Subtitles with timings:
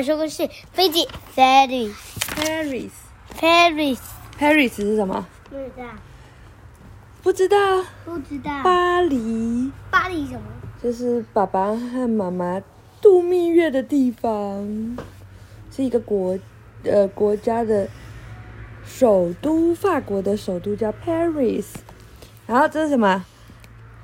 [0.00, 1.06] 妈说过是飞机
[1.36, 1.92] ，Paris。
[2.34, 2.90] Paris。
[3.38, 3.98] Paris。
[4.38, 5.26] Paris 是什么？
[5.50, 5.84] 不知道。
[7.22, 7.84] 不知道。
[8.06, 8.62] 不知道。
[8.62, 9.70] 巴黎。
[9.90, 10.40] 巴黎什么？
[10.82, 12.62] 就是爸爸和妈妈
[13.02, 14.96] 度蜜月的地方，
[15.70, 16.38] 是一个国
[16.84, 17.86] 呃国家的
[18.86, 21.66] 首都，法国的首都叫 Paris。
[22.46, 23.26] 然后这是什么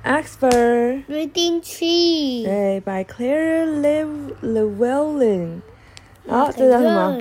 [0.05, 1.05] ？Oxford。
[1.07, 2.45] Reading Tree。
[2.45, 5.61] 对，by Claire Le Llewellyn。
[6.27, 7.17] 然后这叫什么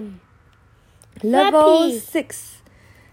[1.23, 2.57] ？Level Six。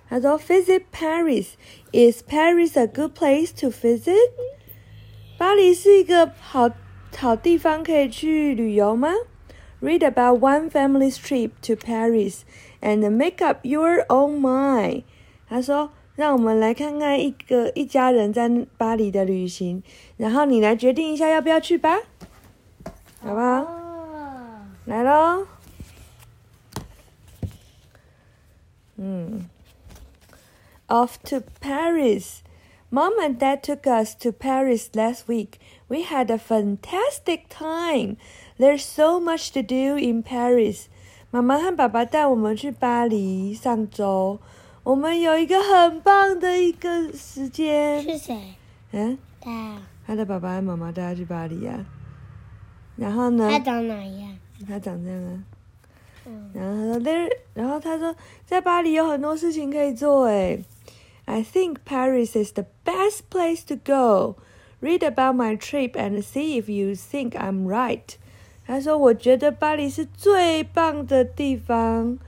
[0.09, 1.53] 他说：“Visit Paris.
[1.91, 4.16] Is Paris a good place to visit？”
[5.38, 6.69] 巴黎是一个好
[7.17, 9.09] 好地方可以去旅游吗
[9.81, 12.41] ？Read about one family's trip to Paris
[12.81, 15.03] and make up your own mind。
[15.49, 19.81] 他说：“让我们来看看一个一家人在巴黎的旅行，
[20.17, 21.99] 然后你来决定一下要不要去吧，
[23.19, 23.61] 好不好？
[23.61, 23.67] 哦。
[24.85, 25.47] 来喽。
[29.02, 29.48] 嗯，
[30.88, 32.42] Off to Paris.
[32.91, 35.58] Mom and Dad took us to Paris last week.
[35.88, 38.16] We had a fantastic time.
[38.58, 40.86] There's so much to do in Paris.
[41.30, 43.52] 妈妈和爸爸带我们去巴黎。
[43.52, 44.41] 上周
[44.84, 48.02] 我们有一个很棒的一个时间。
[48.02, 48.55] 是谁？
[48.92, 49.83] 嗯，他。
[50.06, 51.84] 他的爸爸和妈妈带他去巴黎呀、
[52.97, 53.50] 然后呢？
[53.50, 54.38] 他长哪样？
[54.66, 55.44] 他长这样啊。
[56.24, 56.50] 嗯。
[56.55, 58.14] 然后他说 there， 然后他说
[58.47, 60.62] 在巴黎有很多事情可以做诶。
[61.24, 64.36] I think Paris is the best place to go.
[64.80, 68.16] Read about my trip and see if you think I'm right.
[68.66, 72.19] 他说我觉得巴黎是最棒的地方。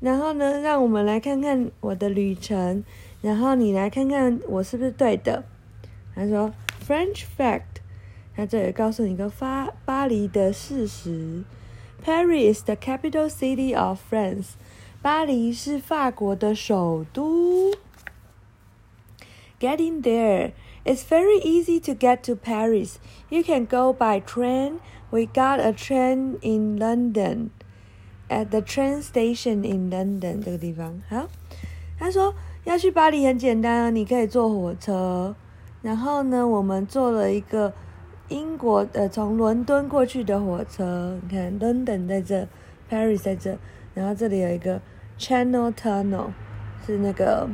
[0.00, 2.84] 然后呢，让我们来看看我的旅程，
[3.22, 5.44] 然后你来看看我是不是对的。
[6.14, 6.52] 他说
[6.86, 7.80] French fact，
[8.36, 11.42] 他这里告诉你一个巴巴黎的事实。
[12.04, 14.56] Paris is the capital city of France.
[15.01, 17.71] 巴黎是法国的首都。
[19.57, 20.51] Getting there.
[20.83, 22.95] It's very easy to get to Paris.
[23.29, 24.79] You can go by train.
[25.09, 27.51] We got a train in London.
[28.27, 31.01] At the train station in London 这个地方。
[31.07, 31.29] 好，
[31.97, 32.35] 他说
[32.65, 35.33] 要去巴黎很简单啊，你可以坐火车。
[35.81, 37.73] 然后呢，我们坐了一个
[38.27, 41.17] 英国呃从伦敦过去的火车。
[41.23, 42.47] 你看，London 在这
[42.89, 43.57] ，Paris 在这，
[43.99, 44.79] 然后这里有一个
[45.19, 46.27] Channel Tunnel，
[46.85, 47.49] 是那个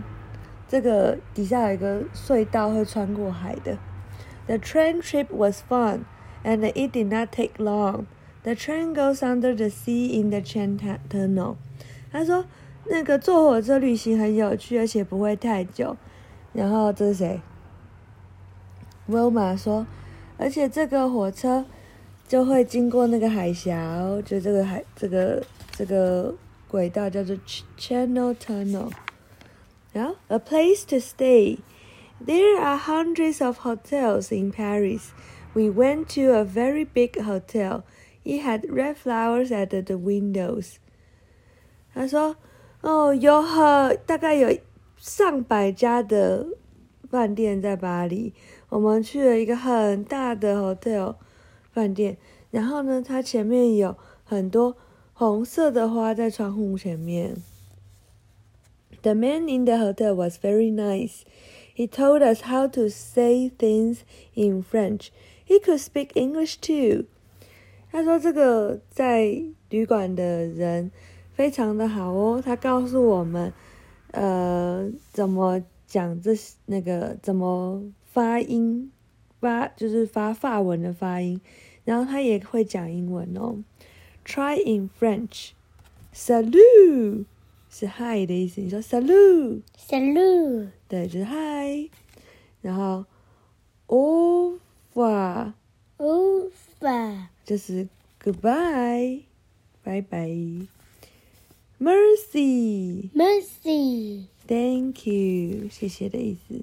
[0.68, 3.80] 这个底下有一个隧道会穿过海的。
[4.46, 6.02] The train trip was fun,
[6.44, 8.06] and it did not take long.
[8.44, 11.56] The train goes under the sea in the Channel Tunnel.
[12.12, 12.46] 他说
[12.86, 15.98] 那个坐火车旅行很有趣，而且不会太久。
[16.54, 17.42] 然后这是谁
[19.10, 19.88] ？Wilma 说，
[20.38, 21.66] 而且这个火车
[22.28, 25.44] 就会经过那个海峡，就这个海这个
[25.75, 26.35] 这个
[26.69, 27.37] 轨道叫做
[27.79, 28.91] Channel Tunnel。
[29.93, 31.59] 然后 A place to stay.
[32.25, 35.09] There are hundreds of hotels in Paris.
[35.55, 37.83] We went to a very big hotel.
[38.23, 40.77] It had red flowers at the windows.
[41.93, 44.57] 他说：“哦，有很大概有
[44.97, 46.47] 上百家的
[47.11, 48.33] 饭店在巴黎。
[48.69, 51.17] 我们去了一个很大的 hotel
[51.73, 52.17] 饭店，
[52.51, 54.77] 然后呢，它前面有很多
[55.18, 57.38] 红色的花在窗户前面。
[59.02, 61.22] The man in the hotel was very nice.
[61.74, 64.00] He told us how to say things
[64.34, 65.12] in French.
[65.48, 67.06] He could speak English too.
[67.92, 70.92] 他说这个在旅馆的人
[71.34, 73.54] 非常的好哦，他告诉我们，
[74.12, 76.32] 呃，怎么讲这
[76.66, 78.92] 那个怎么发音，
[79.40, 81.40] 发就是发法文的发音，
[81.86, 83.64] 然后他也会讲英文哦。
[84.25, 85.51] Try in French.
[86.15, 87.25] Salut
[87.71, 91.91] 是 hi 的意思，你说 salut， Salut，对，就是 hi，
[92.61, 93.07] 然后
[93.87, 94.59] au
[94.95, 95.53] revoir。
[95.99, 97.89] au revoir，就是
[98.23, 99.23] goodbye，
[99.83, 100.29] 拜拜。
[101.79, 104.27] Mercy，thank Merci，
[105.07, 106.63] you，谢谢的意思。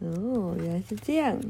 [0.00, 1.40] 哦，原来是这样。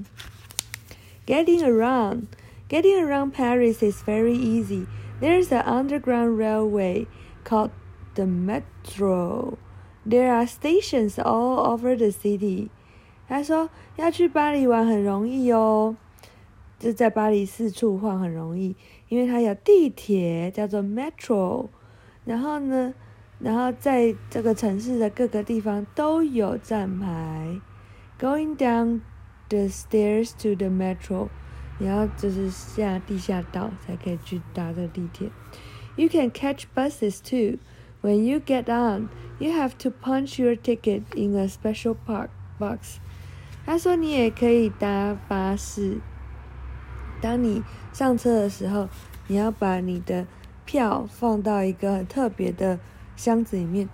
[1.26, 2.24] Getting around,
[2.68, 4.86] getting around Paris is very easy.
[5.19, 7.07] There's an underground railway
[7.43, 7.71] called
[8.15, 9.57] the metro.
[10.05, 12.69] There are stations all over the city.
[13.27, 15.95] 他说要去巴黎玩很容易哦。
[16.79, 18.75] 就在巴黎四处晃很容易，
[19.09, 21.67] 因为它有地铁叫做 metro，
[22.23, 22.93] 然后呢，
[23.39, 27.59] 然后在这个城市的各个地方都有站牌。
[28.17, 29.01] Going down
[29.49, 31.27] the stairs to the metro，
[31.78, 35.30] 你要就是下地下道才可以去搭这个地铁。
[35.96, 37.58] You can catch buses too.
[38.02, 39.08] When you get on,
[39.38, 42.98] you have to punch your ticket in a special park box.
[43.64, 45.98] 他说你也可以搭巴士。
[47.20, 47.62] 当你
[47.92, 48.88] 上车的时候，
[49.26, 50.26] 你要把你的
[50.66, 52.78] 票放到一个很特别的
[53.16, 53.88] 箱子里面，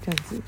[0.00, 0.40] 这样子。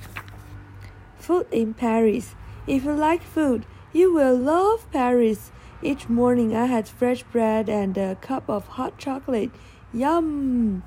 [1.21, 2.27] Food in Paris.
[2.67, 3.63] If you like food,
[3.93, 5.51] you will love Paris.
[5.82, 9.52] Each morning I had fresh bread and a cup of hot chocolate.
[9.94, 10.82] Yum!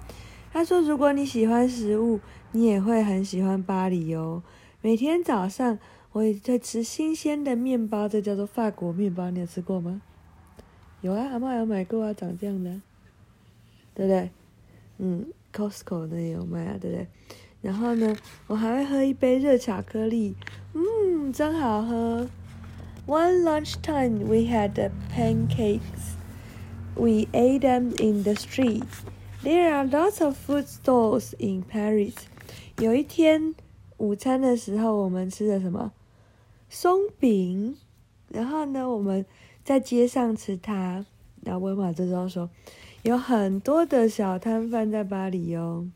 [0.52, 2.18] 他说：“如果你喜欢食物，
[2.52, 4.42] 你也会很喜欢巴黎哦。
[4.82, 5.78] 每天早上
[6.12, 9.30] 我也在吃新鲜的面包，这叫做法国面包。
[9.30, 10.02] 你有吃过吗？
[11.02, 12.80] 有啊，阿妈有买过啊，长这样的，
[13.94, 14.30] 对不对？
[14.98, 17.06] 嗯，Costco 那也有卖啊，对不对？
[17.62, 18.16] 然后呢，
[18.48, 20.34] 我还会喝一杯热巧克力，
[20.74, 22.28] 嗯，真好喝。
[23.09, 24.73] One lunchtime we had
[25.09, 26.15] pancakes.
[26.95, 28.83] We ate them in the street.
[29.43, 32.15] There are lots of food stalls in Paris.
[32.79, 33.53] 有一天
[33.97, 35.91] 午餐的时候，我们吃的什么？
[36.69, 37.77] 松饼。
[38.29, 39.25] 然后呢，我们
[39.63, 41.05] 在街上吃它。
[41.43, 42.49] 然后威玛这时候说，
[43.03, 45.87] 有很多的小摊贩在巴黎哦。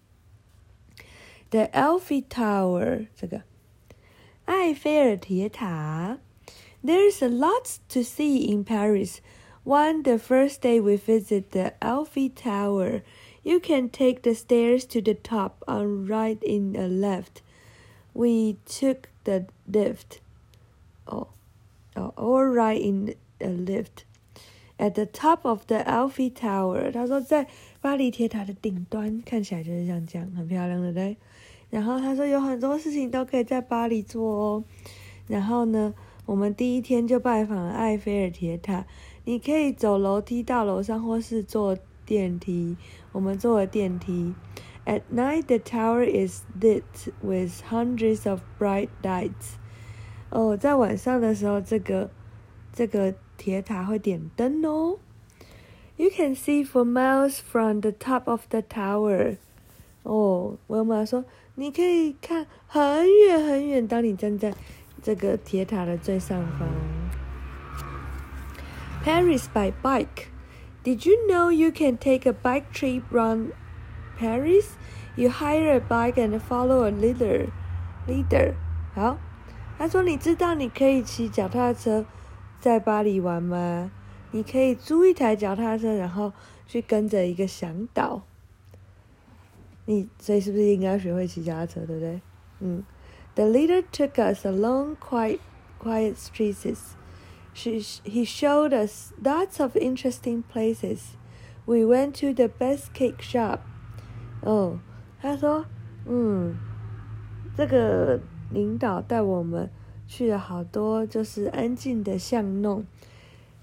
[1.50, 3.42] The Eiffel Tower，这个
[4.46, 6.20] 埃菲尔铁塔。
[6.84, 9.22] There's a lot to see in Paris.
[9.64, 13.02] One, the first day we visit the Eiffel Tower.
[13.44, 17.42] You can take the stairs to the top on right in a left.
[18.14, 20.20] We took the lift.
[21.06, 21.28] Oh,
[21.96, 24.06] oh, or right in a lift.
[24.78, 27.48] At the top of the Eiffel Tower，他说在
[27.82, 31.18] 巴黎铁塔的顶端，看起来就是像这样，很漂亮的对。
[31.70, 34.64] 然后他说有很多事情都可以在巴黎做哦。
[35.28, 35.94] 然后呢，
[36.27, 38.87] 我们第一天就拜访了埃菲尔铁塔。
[39.25, 42.77] 你可以走楼梯到楼上，或是坐电梯。
[43.13, 44.35] 我们坐了电梯。
[44.87, 46.83] At night, the tower is lit
[47.23, 49.55] with hundreds of bright lights.
[50.29, 52.11] 哦，在晚上的时候，这个
[52.73, 54.99] 这个铁塔会点灯哦。
[55.97, 59.37] You can see for miles from the top of the tower.
[60.03, 61.25] 哦，我妈说
[61.55, 64.53] 你可以看很远很远，当你站在
[65.05, 66.67] 这个铁塔的最上方。
[69.05, 70.29] Paris by bike.
[70.83, 73.53] Did you know you can take a bike trip around
[74.19, 74.71] Paris?
[75.15, 77.49] You hire a bike and follow a leader.
[78.09, 78.55] Leader，
[78.95, 79.19] 好，
[79.79, 82.07] 他说你知道你可以骑脚踏车
[82.59, 83.91] 在巴黎玩吗？
[84.31, 86.33] 你可以租一台脚踏车，然后
[86.67, 88.23] 去跟着一个向导。
[89.85, 92.21] 你所以是不是应该学会骑脚踏车，对不对？
[92.61, 92.83] 嗯。
[93.36, 95.40] The leader took us along quiet,
[95.80, 96.96] quiet streets.
[97.54, 101.18] She, he showed us lots of interesting places.
[101.66, 103.60] We went to the best cake shop.
[104.42, 104.80] 哦，
[105.22, 105.66] 他说，
[106.06, 106.56] 嗯，
[107.56, 108.20] 这个
[108.52, 109.70] 领导带我们
[110.08, 112.86] 去了好多就是安静的巷弄。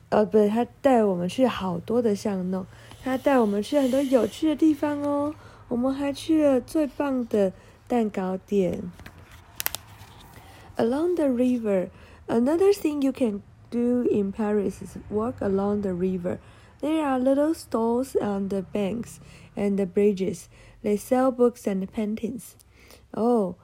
[0.08, 2.64] 呃，不对，他带我们去好多的巷弄，
[3.02, 5.34] 他带我们去很多有趣的地方哦。
[5.68, 7.52] 我们还去了最棒的
[7.88, 8.80] 蛋糕店。
[10.80, 11.90] Along the river,
[12.28, 16.38] another thing you can do in Paris is walk along the river.
[16.80, 19.18] There are little stalls on the banks
[19.56, 20.48] and the bridges.
[20.82, 22.52] They sell books and paintings.
[23.12, 23.56] 哦，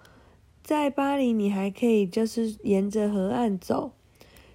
[0.63, 3.93] 在巴黎你还可以就是沿着河岸走，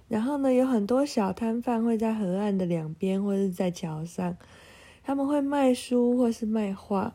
[0.08, 4.36] 然后呢有很多小摊贩会在河岸的两边或是在桥上，
[5.04, 7.14] 他们会卖书或是卖画。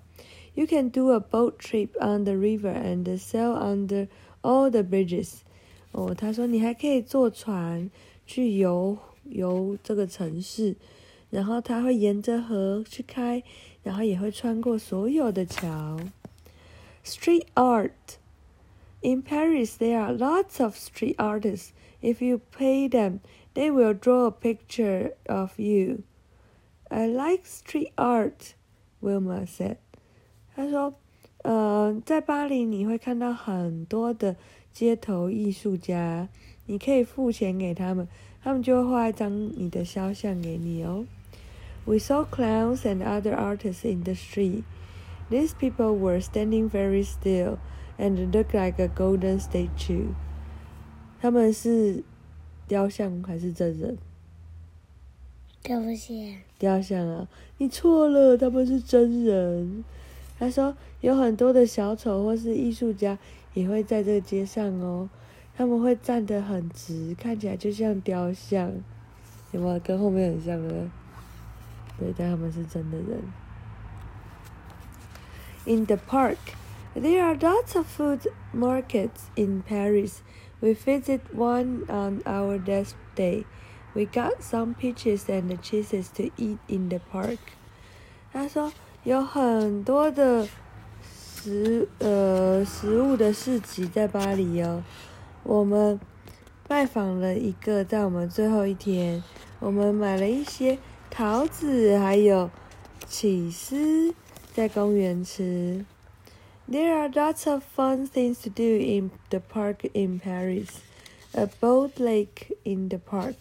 [0.56, 4.08] You can do a boat trip on the river and sail under
[4.48, 5.42] all the bridges.
[5.92, 7.90] 哦，他说你还可以坐船。
[8.26, 10.78] 去游游这个城市，
[11.30, 13.44] 然后他会沿着河去开，
[13.84, 16.00] 然后也会穿过所有的桥。
[17.04, 17.92] Street art
[19.02, 21.72] in Paris, there are lots of street artists.
[22.02, 23.20] If you pay them,
[23.54, 26.04] they will draw a picture of you.
[26.88, 28.54] I like street art,
[29.02, 29.80] Wilma said.
[30.56, 30.94] 他说，
[31.43, 34.37] 呃，在巴黎你会看到很多的
[34.73, 36.29] 街头艺术家。
[36.67, 38.07] 你可以付钱给他们，
[38.43, 41.07] 他们就会画一张你的肖像给你哦。
[41.87, 44.65] We saw clowns and other artists in the street.
[45.31, 47.57] These people were standing very still
[47.99, 50.09] and looked like a golden statue.
[51.23, 52.05] 他们是
[52.67, 53.97] 雕像还是真人？
[55.63, 56.17] 雕像。
[56.59, 57.29] 雕像啊！
[57.57, 59.85] 你错了，他们是真人。
[60.39, 63.19] 他说有很多的小丑或是艺术家
[63.55, 65.11] 也会在这个街上哦。
[65.57, 68.73] 他们会站得很直，看起来就像雕像，
[69.51, 70.89] 有没有跟后面很像的？
[71.99, 73.21] 对，但他们是真的人。
[75.69, 76.39] in the park.
[76.95, 80.23] There are lots of food markets in Paris.
[80.61, 83.45] We visit one on our last day.
[83.95, 87.39] We got some peaches and cheeses to eat in the park.
[88.33, 88.73] 他说
[89.05, 90.47] 有很多的
[91.03, 94.83] 食呃食物的市集在巴黎哦。
[95.45, 95.99] 我们
[96.67, 99.23] 拜访了一个，在我们最后一天，
[99.61, 100.79] 我们买了一些
[101.11, 102.51] 桃子，还有
[103.07, 104.15] 起司，
[104.53, 105.87] 在公园吃。
[106.71, 110.69] There are lots of fun things to do in the park in Paris.
[111.33, 113.37] A boat lake in the park.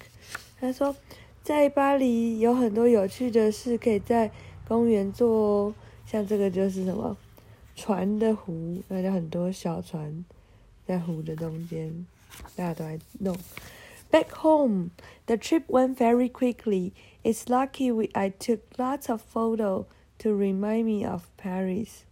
[0.61, 0.95] 他说，
[1.43, 4.31] 在巴黎有很多有趣的事可以在
[4.66, 5.74] 公园做哦，
[6.06, 7.16] 像这个就是什么
[7.74, 10.24] 船的湖，那就很多小船
[10.86, 12.06] 在湖的中间，
[12.56, 13.36] 大家都在弄。
[14.10, 14.90] Back home,
[15.26, 16.92] the trip went very quickly.
[17.24, 19.86] It's lucky we I took lots of photos
[20.18, 22.04] to remind me of Paris.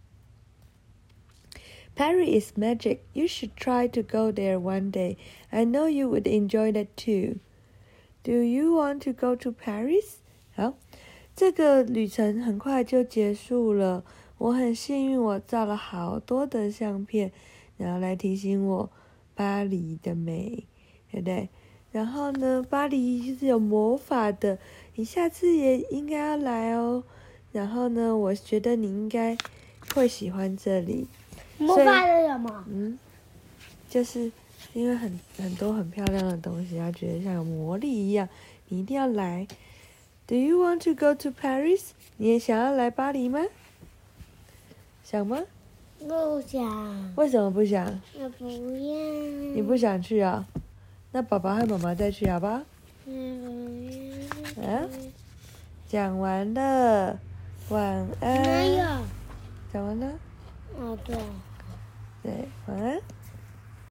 [1.93, 3.01] Paris is magic.
[3.13, 5.17] You should try to go there one day.
[5.51, 7.39] I know you would enjoy that too.
[8.23, 10.19] Do you want to go to Paris?
[10.55, 10.73] 好，
[11.36, 14.02] 这个旅程很快就结束了。
[14.38, 17.30] 我很幸运，我照了好多的相片，
[17.76, 18.90] 然后来提醒我
[19.34, 20.64] 巴黎的美，
[21.12, 21.50] 对不对？
[21.92, 24.58] 然后呢，巴黎是有魔法的，
[24.94, 27.04] 你下次也应该要来哦。
[27.52, 29.36] 然后呢，我觉得你应该
[29.94, 31.06] 会喜欢这里。
[31.58, 32.64] 魔法是什么？
[32.68, 32.98] 嗯，
[33.90, 34.32] 就是
[34.72, 38.26] 因为很很多很漂亮的东西，他觉得像有魔力一样，
[38.68, 39.46] 你一定要来。
[40.26, 41.90] Do you want to go to Paris？
[42.16, 43.40] 你也想要来巴黎吗？
[45.04, 45.38] 想吗？
[46.00, 47.14] 不想。
[47.14, 48.00] 为什么不想？
[48.18, 49.54] 我不要。
[49.54, 50.44] 你不想去啊？
[51.12, 52.60] 那爸爸和妈妈再去好不好？
[53.06, 54.26] 嗯。
[54.56, 54.90] 嗯。
[55.88, 57.18] 讲完了，
[57.68, 58.42] 晚安。
[58.42, 58.84] 没有。
[59.72, 60.12] 讲完了。
[60.76, 61.16] 哦，对。
[62.24, 63.00] 对，晚安。